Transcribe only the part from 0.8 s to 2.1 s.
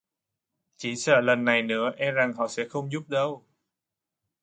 sợ lần này nữa